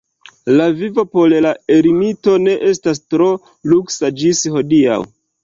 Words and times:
La 0.59 0.63
vivo 0.77 1.03
por 1.17 1.35
la 1.45 1.51
ermito 1.75 2.33
ne 2.47 2.57
estas 2.71 3.03
tro 3.13 3.29
luksa 3.75 4.13
ĝis 4.25 4.43
hodiaŭ. 4.57 4.99